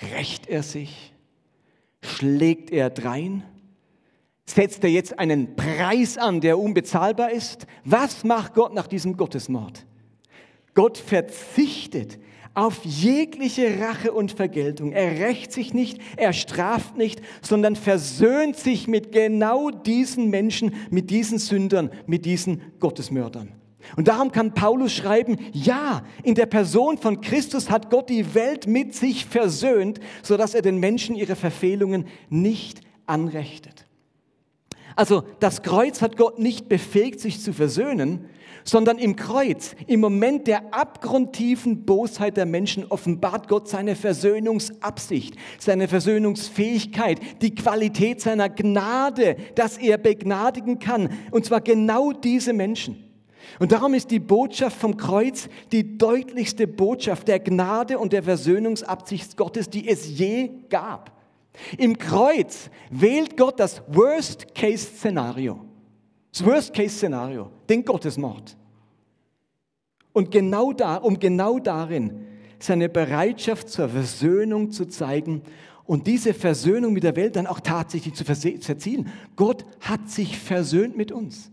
[0.00, 1.12] Rächt er sich?
[2.02, 3.44] Schlägt er drein?
[4.46, 7.66] Setzt er jetzt einen Preis an, der unbezahlbar ist?
[7.84, 9.84] Was macht Gott nach diesem Gottesmord?
[10.72, 12.18] Gott verzichtet
[12.54, 14.92] auf jegliche Rache und Vergeltung.
[14.92, 21.10] Er rächt sich nicht, er straft nicht, sondern versöhnt sich mit genau diesen Menschen, mit
[21.10, 23.52] diesen Sündern, mit diesen Gottesmördern.
[23.96, 28.66] Und darum kann Paulus schreiben, ja, in der Person von Christus hat Gott die Welt
[28.66, 33.86] mit sich versöhnt, sodass er den Menschen ihre Verfehlungen nicht anrechtet.
[34.96, 38.26] Also das Kreuz hat Gott nicht befähigt, sich zu versöhnen,
[38.64, 45.86] sondern im Kreuz, im Moment der abgrundtiefen Bosheit der Menschen, offenbart Gott seine Versöhnungsabsicht, seine
[45.86, 53.04] Versöhnungsfähigkeit, die Qualität seiner Gnade, dass er begnadigen kann, und zwar genau diese Menschen.
[53.58, 59.36] Und darum ist die Botschaft vom Kreuz die deutlichste Botschaft der Gnade und der Versöhnungsabsicht
[59.36, 61.12] Gottes, die es je gab.
[61.78, 65.60] Im Kreuz wählt Gott das Worst-Case-Szenario.
[66.32, 68.56] Das Worst-Case-Szenario, den Gottesmord.
[70.12, 72.26] Und genau da, um genau darin
[72.58, 75.42] seine Bereitschaft zur Versöhnung zu zeigen
[75.84, 79.08] und diese Versöhnung mit der Welt dann auch tatsächlich zu verzielen.
[79.36, 81.50] Gott hat sich versöhnt mit uns.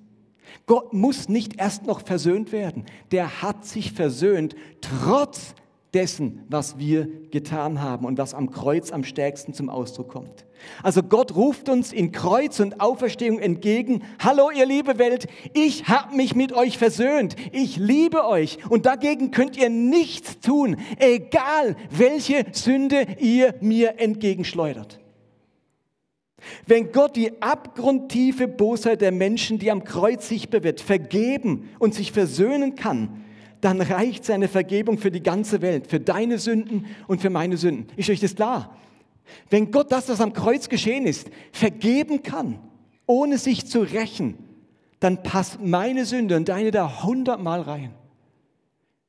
[0.65, 2.85] Gott muss nicht erst noch versöhnt werden.
[3.11, 5.55] Der hat sich versöhnt, trotz
[5.93, 10.45] dessen, was wir getan haben und was am Kreuz am stärksten zum Ausdruck kommt.
[10.83, 16.15] Also Gott ruft uns in Kreuz und Auferstehung entgegen, hallo ihr liebe Welt, ich habe
[16.15, 22.45] mich mit euch versöhnt, ich liebe euch und dagegen könnt ihr nichts tun, egal welche
[22.51, 24.99] Sünde ihr mir entgegenschleudert.
[26.65, 32.11] Wenn Gott die abgrundtiefe Bosheit der Menschen, die am Kreuz sichtbar wird, vergeben und sich
[32.11, 33.20] versöhnen kann,
[33.61, 37.87] dann reicht seine Vergebung für die ganze Welt, für deine Sünden und für meine Sünden.
[37.95, 38.77] Ist euch das klar?
[39.49, 42.59] Wenn Gott das, was am Kreuz geschehen ist, vergeben kann,
[43.05, 44.37] ohne sich zu rächen,
[44.99, 47.93] dann passt meine Sünde und deine da hundertmal rein.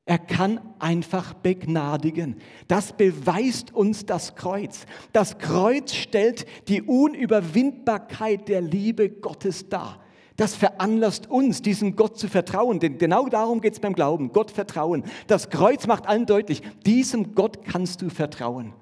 [0.04, 2.36] Er kann einfach begnadigen.
[2.66, 4.84] Das beweist uns das Kreuz.
[5.12, 10.01] Das Kreuz stellt die Unüberwindbarkeit der Liebe Gottes dar.
[10.42, 14.50] Das veranlasst uns, diesem Gott zu vertrauen, denn genau darum geht es beim Glauben, Gott
[14.50, 15.04] vertrauen.
[15.28, 18.72] Das Kreuz macht allen deutlich, diesem Gott kannst du vertrauen.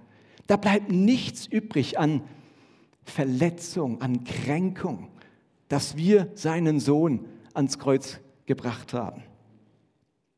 [0.46, 2.22] Da bleibt nichts übrig an
[3.02, 5.08] Verletzung, an Kränkung,
[5.68, 9.22] dass wir seinen Sohn ans Kreuz gebracht haben.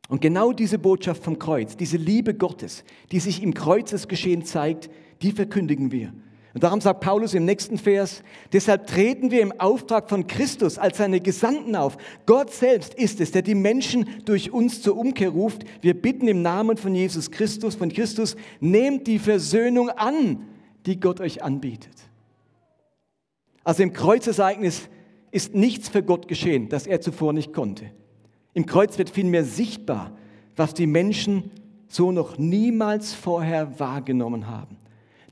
[0.08, 4.90] Und genau diese Botschaft vom Kreuz, diese Liebe Gottes, die sich im Kreuzesgeschehen zeigt,
[5.22, 6.12] die verkündigen wir.
[6.54, 8.22] Und darum sagt Paulus im nächsten Vers,
[8.52, 11.96] deshalb treten wir im Auftrag von Christus als seine Gesandten auf.
[12.26, 15.64] Gott selbst ist es, der die Menschen durch uns zur Umkehr ruft.
[15.80, 20.46] Wir bitten im Namen von Jesus Christus, von Christus, nehmt die Versöhnung an,
[20.84, 21.94] die Gott euch anbietet.
[23.64, 24.88] Also im Kreuzereignis
[25.30, 27.86] ist nichts für Gott geschehen, das er zuvor nicht konnte.
[28.52, 30.12] Im Kreuz wird vielmehr sichtbar,
[30.56, 31.50] was die Menschen
[31.88, 34.81] so noch niemals vorher wahrgenommen haben.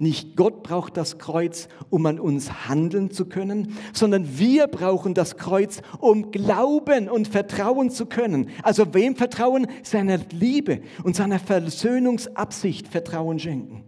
[0.01, 5.37] Nicht Gott braucht das Kreuz, um an uns handeln zu können, sondern wir brauchen das
[5.37, 8.49] Kreuz, um glauben und vertrauen zu können.
[8.63, 9.67] Also wem vertrauen?
[9.83, 13.85] Seiner Liebe und seiner Versöhnungsabsicht Vertrauen schenken.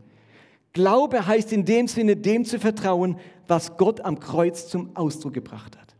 [0.74, 3.16] Glaube heißt in dem Sinne, dem zu vertrauen,
[3.48, 5.94] was Gott am Kreuz zum Ausdruck gebracht hat.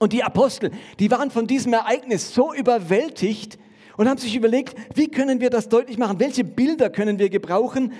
[0.00, 3.58] Und die Apostel, die waren von diesem Ereignis so überwältigt
[3.96, 6.20] und haben sich überlegt, wie können wir das deutlich machen?
[6.20, 7.94] Welche Bilder können wir gebrauchen,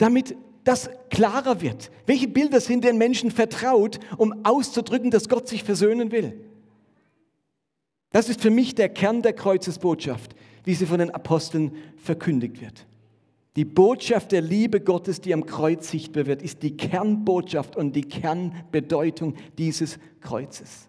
[0.00, 0.34] damit
[0.64, 1.90] das klarer wird.
[2.06, 6.40] Welche Bilder sind den Menschen vertraut, um auszudrücken, dass Gott sich versöhnen will?
[8.10, 10.34] Das ist für mich der Kern der Kreuzesbotschaft,
[10.64, 12.86] wie sie von den Aposteln verkündigt wird.
[13.56, 18.02] Die Botschaft der Liebe Gottes, die am Kreuz sichtbar wird, ist die Kernbotschaft und die
[18.02, 20.88] Kernbedeutung dieses Kreuzes.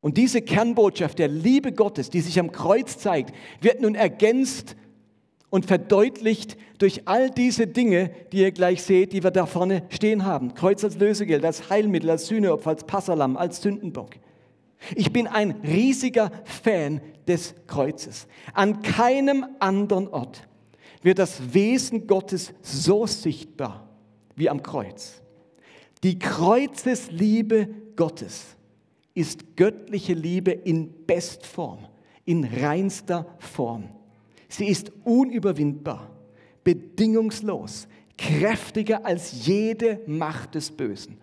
[0.00, 4.76] Und diese Kernbotschaft der Liebe Gottes, die sich am Kreuz zeigt, wird nun ergänzt
[5.50, 10.24] und verdeutlicht durch all diese Dinge, die ihr gleich seht, die wir da vorne stehen
[10.24, 10.54] haben.
[10.54, 14.10] Kreuz als Lösegeld, als Heilmittel, als Sühneopfer, als Passalam, als Sündenbock.
[14.94, 18.28] Ich bin ein riesiger Fan des Kreuzes.
[18.52, 20.46] An keinem anderen Ort
[21.02, 23.88] wird das Wesen Gottes so sichtbar
[24.36, 25.22] wie am Kreuz.
[26.02, 28.56] Die Kreuzesliebe Gottes
[29.14, 31.80] ist göttliche Liebe in Bestform,
[32.24, 33.88] in reinster Form.
[34.48, 36.10] Sie ist unüberwindbar,
[36.64, 41.18] bedingungslos, kräftiger als jede Macht des Bösen.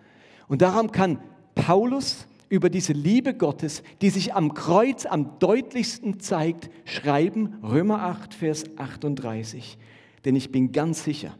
[0.47, 1.19] Und darum kann
[1.55, 8.33] Paulus über diese Liebe Gottes, die sich am Kreuz am deutlichsten zeigt, schreiben, Römer 8,
[8.33, 9.77] Vers 38.
[10.23, 11.35] Denn ich bin ganz sicher,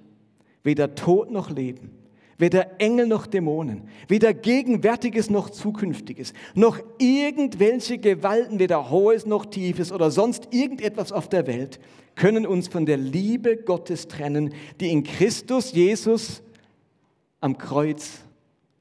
[0.63, 1.91] weder Tod noch Leben,
[2.37, 9.91] weder Engel noch Dämonen, weder Gegenwärtiges noch Zukünftiges, noch irgendwelche Gewalten, weder Hohes noch Tiefes
[9.91, 11.79] oder sonst irgendetwas auf der Welt,
[12.15, 16.41] können uns von der Liebe Gottes trennen, die in Christus Jesus
[17.39, 18.19] am Kreuz,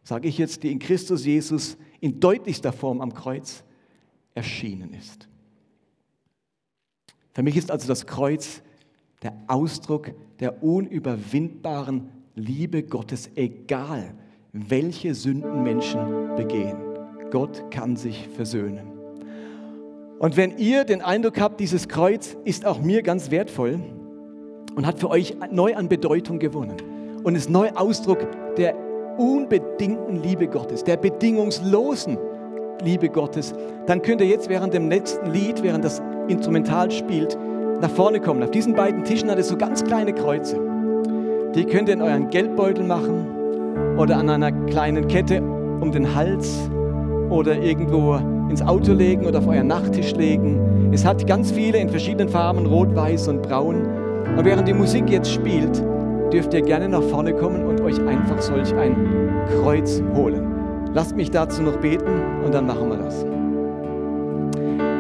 [0.03, 3.65] sage ich jetzt, die in Christus Jesus in deutlichster Form am Kreuz
[4.35, 5.29] erschienen ist.
[7.33, 8.63] Für mich ist also das Kreuz
[9.23, 14.15] der Ausdruck der unüberwindbaren Liebe Gottes, egal
[14.53, 16.77] welche Sünden Menschen begehen.
[17.31, 18.91] Gott kann sich versöhnen.
[20.19, 23.79] Und wenn ihr den Eindruck habt, dieses Kreuz ist auch mir ganz wertvoll
[24.75, 26.77] und hat für euch neu an Bedeutung gewonnen
[27.23, 28.27] und ist neu Ausdruck
[28.57, 28.75] der
[29.17, 32.19] unbedingten Liebe Gottes, der bedingungslosen
[32.83, 33.55] Liebe Gottes,
[33.87, 37.39] dann könnt ihr jetzt während dem nächsten Lied, während das Instrumental spielt,
[37.81, 38.43] nach vorne kommen.
[38.43, 40.74] Auf diesen beiden Tischen hat es so ganz kleine Kreuze.
[41.55, 46.69] Die könnt ihr in euren Geldbeutel machen oder an einer kleinen Kette um den Hals
[47.31, 48.17] oder irgendwo
[48.51, 50.91] ins Auto legen oder auf euren Nachttisch legen.
[50.93, 53.87] Es hat ganz viele in verschiedenen Farben, rot, weiß und braun.
[54.37, 55.81] Und während die Musik jetzt spielt,
[56.33, 58.97] dürft ihr gerne nach vorne kommen und euch einfach solch ein
[59.63, 60.91] Kreuz holen.
[60.93, 63.25] Lasst mich dazu noch beten und dann machen wir das.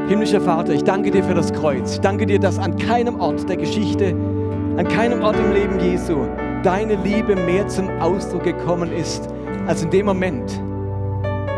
[0.08, 1.94] Himmlischer Vater, ich danke dir für das Kreuz.
[1.94, 4.14] Ich danke dir, dass an keinem Ort der Geschichte,
[4.76, 6.18] an keinem Ort im Leben Jesu
[6.64, 9.28] deine Liebe mehr zum Ausdruck gekommen ist,
[9.66, 10.60] als in dem Moment,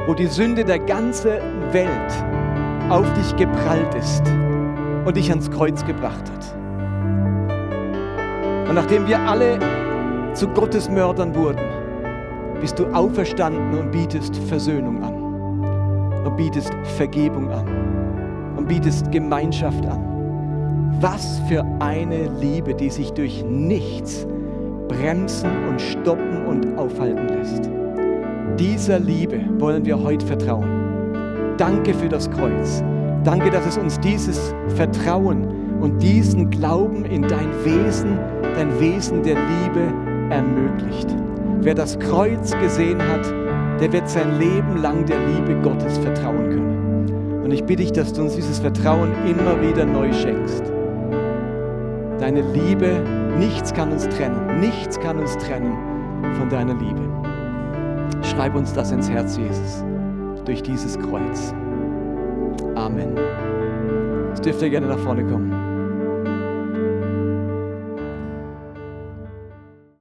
[0.06, 1.30] wo die Sünde der ganzen
[1.72, 2.24] Welt
[2.90, 4.22] auf dich geprallt ist
[5.04, 6.56] und dich ans Kreuz gebracht hat.
[8.68, 9.58] Und nachdem wir alle
[10.34, 11.64] zu Gottes Mördern wurden,
[12.60, 20.02] bist du auferstanden und bietest Versöhnung an und bietest Vergebung an und bietest Gemeinschaft an.
[21.00, 24.26] Was für eine Liebe, die sich durch nichts
[24.88, 27.70] bremsen und stoppen und aufhalten lässt.
[28.58, 31.54] Dieser Liebe wollen wir heute vertrauen.
[31.58, 32.82] Danke für das Kreuz.
[33.24, 38.18] Danke, dass es uns dieses Vertrauen und diesen Glauben in dein Wesen,
[38.54, 39.92] dein Wesen der Liebe
[40.30, 41.14] ermöglicht.
[41.60, 43.26] Wer das Kreuz gesehen hat,
[43.80, 47.42] der wird sein Leben lang der Liebe Gottes vertrauen können.
[47.42, 50.62] Und ich bitte dich, dass du uns dieses Vertrauen immer wieder neu schenkst.
[52.18, 53.02] Deine Liebe,
[53.38, 55.76] nichts kann uns trennen, nichts kann uns trennen
[56.38, 57.02] von deiner Liebe.
[58.22, 59.84] Schreib uns das ins Herz, Jesus,
[60.44, 61.54] durch dieses Kreuz.
[62.74, 63.16] Amen.
[64.28, 65.55] Jetzt dürft ihr gerne nach vorne kommen.